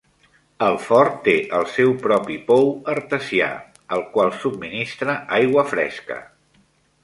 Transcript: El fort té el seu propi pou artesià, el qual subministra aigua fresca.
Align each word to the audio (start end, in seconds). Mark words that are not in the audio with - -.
El 0.67 0.77
fort 0.85 1.19
té 1.27 1.35
el 1.57 1.67
seu 1.73 1.93
propi 2.07 2.39
pou 2.49 2.71
artesià, 2.95 3.51
el 3.99 4.03
qual 4.17 4.35
subministra 4.41 5.19
aigua 5.41 5.71
fresca. 5.77 6.23